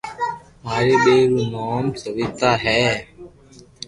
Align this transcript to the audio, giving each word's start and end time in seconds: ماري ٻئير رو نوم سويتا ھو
ماري 0.63 0.95
ٻئير 1.03 1.25
رو 1.35 1.43
نوم 1.53 1.85
سويتا 2.01 2.51
ھو 2.63 2.81